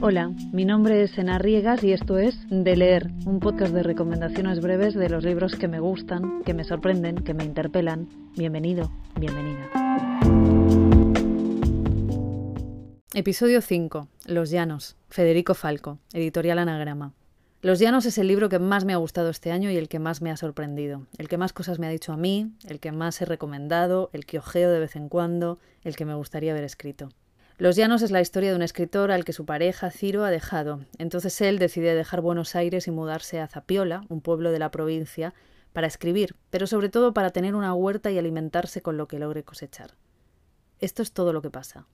[0.00, 4.60] Hola, mi nombre es Ena Riegas y esto es De Leer, un podcast de recomendaciones
[4.60, 8.08] breves de los libros que me gustan, que me sorprenden, que me interpelan.
[8.36, 9.68] Bienvenido, bienvenida.
[13.12, 14.06] Episodio 5.
[14.26, 14.96] Los Llanos.
[15.08, 17.12] Federico Falco, editorial Anagrama.
[17.60, 19.98] Los Llanos es el libro que más me ha gustado este año y el que
[19.98, 22.92] más me ha sorprendido, el que más cosas me ha dicho a mí, el que
[22.92, 26.62] más he recomendado, el que ojeo de vez en cuando, el que me gustaría haber
[26.62, 27.08] escrito.
[27.58, 30.84] Los Llanos es la historia de un escritor al que su pareja, Ciro, ha dejado.
[30.96, 35.34] Entonces él decide dejar Buenos Aires y mudarse a Zapiola, un pueblo de la provincia,
[35.72, 39.42] para escribir, pero sobre todo para tener una huerta y alimentarse con lo que logre
[39.42, 39.96] cosechar.
[40.78, 41.88] ¿Esto es todo lo que pasa?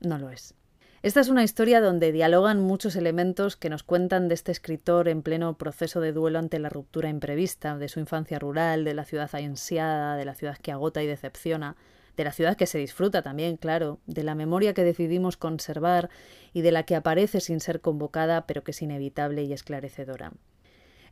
[0.00, 0.54] No lo es.
[1.02, 5.22] Esta es una historia donde dialogan muchos elementos que nos cuentan de este escritor en
[5.22, 9.34] pleno proceso de duelo ante la ruptura imprevista, de su infancia rural, de la ciudad
[9.34, 11.76] ansiada, de la ciudad que agota y decepciona,
[12.20, 16.10] de la ciudad que se disfruta también, claro, de la memoria que decidimos conservar
[16.52, 20.32] y de la que aparece sin ser convocada, pero que es inevitable y esclarecedora.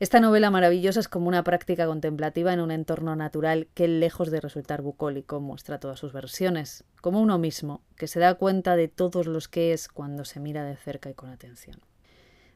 [0.00, 4.42] Esta novela maravillosa es como una práctica contemplativa en un entorno natural que, lejos de
[4.42, 9.27] resultar bucólico, muestra todas sus versiones, como uno mismo, que se da cuenta de todos
[9.27, 11.80] los que es cuando se mira de cerca y con atención.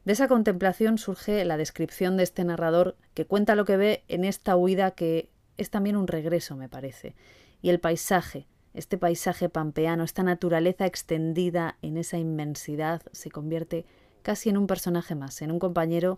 [0.05, 4.25] De esa contemplación surge la descripción de este narrador que cuenta lo que ve en
[4.25, 7.15] esta huida que es también un regreso, me parece,
[7.63, 13.85] y el paisaje, este paisaje pampeano, esta naturaleza extendida en esa inmensidad, se convierte
[14.21, 16.17] casi en un personaje más, en un compañero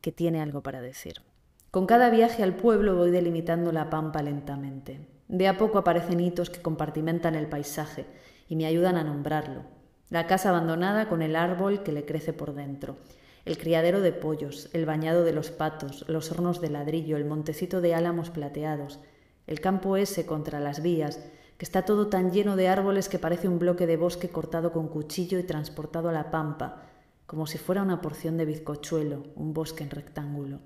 [0.00, 1.22] que tiene algo para decir.
[1.70, 5.00] Con cada viaje al pueblo voy delimitando la pampa lentamente.
[5.28, 8.06] De a poco aparecen hitos que compartimentan el paisaje
[8.48, 9.62] y me ayudan a nombrarlo.
[10.08, 12.96] La casa abandonada con el árbol que le crece por dentro,
[13.44, 17.80] el criadero de pollos, el bañado de los patos, los hornos de ladrillo, el montecito
[17.80, 19.00] de álamos plateados,
[19.46, 21.20] el campo ese contra las vías,
[21.58, 24.88] que está todo tan lleno de árboles que parece un bloque de bosque cortado con
[24.88, 26.84] cuchillo y transportado a la pampa,
[27.26, 30.60] como si fuera una porción de bizcochuelo, un bosque en rectángulo.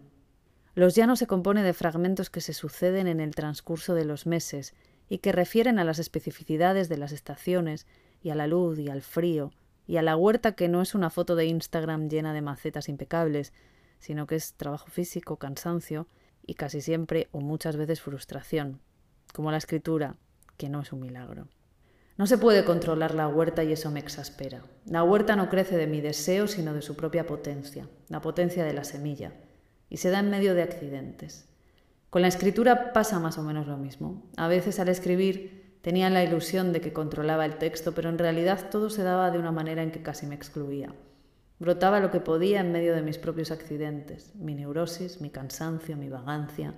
[0.75, 4.75] Los llanos se compone de fragmentos que se suceden en el transcurso de los meses
[5.09, 7.87] y que refieren a las especificidades de las estaciones
[8.23, 9.51] y a la luz y al frío
[9.87, 13.53] y a la huerta que no es una foto de Instagram llena de macetas impecables,
[13.99, 16.07] sino que es trabajo físico, cansancio
[16.47, 18.81] y casi siempre o muchas veces frustración,
[19.33, 20.17] como la escritura,
[20.63, 21.49] que no es un milagro.
[22.17, 24.63] No se puede controlar la huerta y eso me exaspera.
[24.87, 28.73] La huerta no crece de mi deseo, sino de su propia potencia, la potencia de
[28.73, 29.33] la semilla,
[29.91, 31.49] y se da en medio de accidentes.
[32.11, 34.23] Con la escritura pasa más o menos lo mismo.
[34.37, 38.71] A veces al escribir tenía la ilusión de que controlaba el texto, pero en realidad
[38.71, 40.95] todo se daba de una manera en que casi me excluía.
[41.59, 46.09] Brotaba lo que podía en medio de mis propios accidentes, mi neurosis, mi cansancio, mi
[46.09, 46.75] vagancia,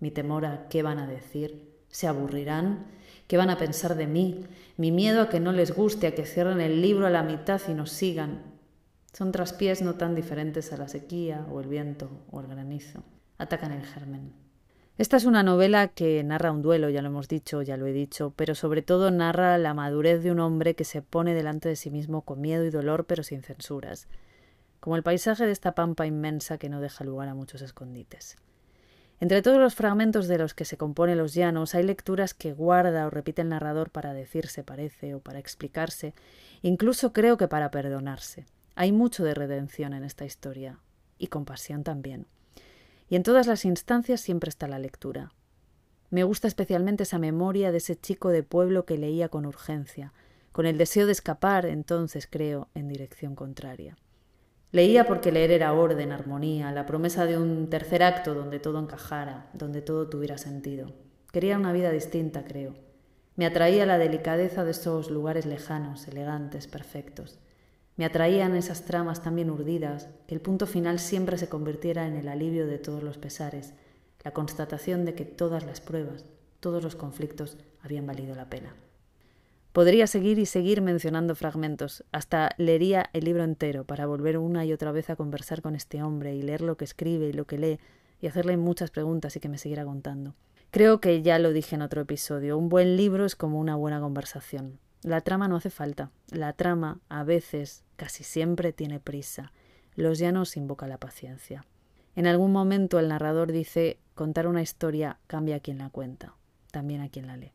[0.00, 2.86] mi temor a qué van a decir, se aburrirán,
[3.26, 4.44] qué van a pensar de mí,
[4.76, 7.60] mi miedo a que no les guste, a que cierren el libro a la mitad
[7.68, 8.42] y nos sigan.
[9.12, 13.02] Son traspiés no tan diferentes a la sequía o el viento o el granizo.
[13.38, 14.32] Atacan el germen.
[14.96, 17.92] Esta es una novela que narra un duelo, ya lo hemos dicho, ya lo he
[17.92, 21.76] dicho, pero sobre todo narra la madurez de un hombre que se pone delante de
[21.76, 24.08] sí mismo con miedo y dolor, pero sin censuras
[24.80, 28.36] como el paisaje de esta pampa inmensa que no deja lugar a muchos escondites.
[29.20, 33.06] Entre todos los fragmentos de los que se compone Los Llanos hay lecturas que guarda
[33.06, 36.14] o repite el narrador para decirse parece o para explicarse,
[36.62, 38.46] incluso creo que para perdonarse.
[38.76, 40.78] Hay mucho de redención en esta historia,
[41.18, 42.26] y compasión también.
[43.08, 45.32] Y en todas las instancias siempre está la lectura.
[46.10, 50.12] Me gusta especialmente esa memoria de ese chico de pueblo que leía con urgencia,
[50.52, 53.96] con el deseo de escapar, entonces creo, en dirección contraria.
[54.70, 59.48] Leía porque leer era orden, armonía, la promesa de un tercer acto donde todo encajara,
[59.54, 60.92] donde todo tuviera sentido.
[61.32, 62.74] Quería una vida distinta, creo.
[63.36, 67.38] Me atraía la delicadeza de esos lugares lejanos, elegantes, perfectos.
[67.96, 72.16] Me atraían esas tramas tan bien urdidas que el punto final siempre se convirtiera en
[72.16, 73.72] el alivio de todos los pesares,
[74.22, 76.26] la constatación de que todas las pruebas,
[76.60, 78.74] todos los conflictos habían valido la pena.
[79.78, 84.72] Podría seguir y seguir mencionando fragmentos, hasta leería el libro entero para volver una y
[84.72, 87.58] otra vez a conversar con este hombre y leer lo que escribe y lo que
[87.58, 87.78] lee
[88.20, 90.34] y hacerle muchas preguntas y que me siguiera contando.
[90.72, 94.00] Creo que ya lo dije en otro episodio, un buen libro es como una buena
[94.00, 94.80] conversación.
[95.04, 99.52] La trama no hace falta, la trama a veces, casi siempre tiene prisa.
[99.94, 101.64] Los llanos invoca la paciencia.
[102.16, 106.34] En algún momento el narrador dice contar una historia cambia a quien la cuenta,
[106.72, 107.52] también a quien la lee.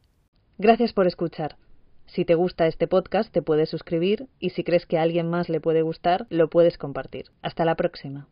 [0.57, 1.57] Gracias por escuchar.
[2.05, 5.49] Si te gusta este podcast, te puedes suscribir y si crees que a alguien más
[5.49, 7.31] le puede gustar, lo puedes compartir.
[7.41, 8.27] Hasta la próxima.